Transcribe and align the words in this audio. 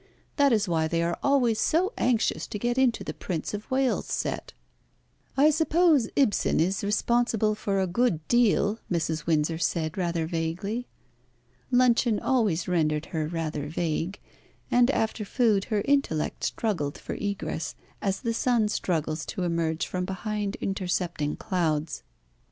That 0.37 0.51
is 0.51 0.67
why 0.67 0.87
they 0.87 1.03
are 1.03 1.19
always 1.21 1.59
so 1.59 1.93
anxious 1.95 2.47
to 2.47 2.57
get 2.57 2.75
into 2.79 3.03
the 3.03 3.13
Prince 3.13 3.53
of 3.53 3.69
Wales' 3.69 4.07
set." 4.07 4.51
"I 5.37 5.51
suppose 5.51 6.09
Ibsen 6.15 6.59
is 6.59 6.83
responsible 6.83 7.53
for 7.53 7.79
a 7.79 7.85
good 7.85 8.27
deal," 8.27 8.79
Mrs. 8.91 9.27
Windsor 9.27 9.59
said 9.59 9.99
rather 9.99 10.25
vaguely. 10.25 10.87
Luncheon 11.69 12.19
always 12.19 12.67
rendered 12.67 13.05
her 13.13 13.27
rather 13.27 13.67
vague, 13.69 14.19
and 14.71 14.89
after 14.89 15.23
food 15.23 15.65
her 15.65 15.83
intellect 15.85 16.45
struggled 16.45 16.97
for 16.97 17.13
egress, 17.13 17.75
as 18.01 18.21
the 18.21 18.33
sun 18.33 18.69
struggles 18.69 19.23
to 19.27 19.43
emerge 19.43 19.85
from 19.85 20.05
behind 20.05 20.55
intercepting 20.61 21.35
clouds. 21.35 22.01